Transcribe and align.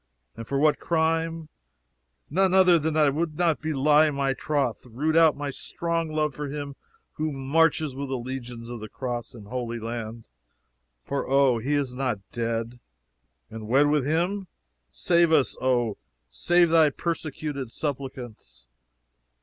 And 0.35 0.47
for 0.47 0.57
what 0.57 0.79
crime? 0.79 1.47
None 2.27 2.55
other 2.55 2.79
than 2.79 2.95
that 2.95 3.05
I 3.05 3.09
would 3.11 3.37
not 3.37 3.61
belie 3.61 4.09
my 4.09 4.33
troth, 4.33 4.83
root 4.83 5.15
out 5.15 5.37
my 5.37 5.51
strong 5.51 6.09
love 6.11 6.33
for 6.33 6.47
him 6.47 6.75
who 7.17 7.31
marches 7.31 7.93
with 7.93 8.09
the 8.09 8.17
legions 8.17 8.67
of 8.67 8.79
the 8.79 8.89
cross 8.89 9.35
in 9.35 9.45
Holy 9.45 9.77
Land, 9.79 10.27
(for 11.05 11.27
O, 11.29 11.59
he 11.59 11.73
is 11.75 11.93
not 11.93 12.17
dead!) 12.31 12.79
and 13.51 13.67
wed 13.67 13.89
with 13.91 14.03
him! 14.03 14.47
Save 14.91 15.31
us, 15.31 15.55
O, 15.61 15.99
save 16.27 16.71
thy 16.71 16.89
persecuted 16.89 17.69
suppliants!" 17.69 18.65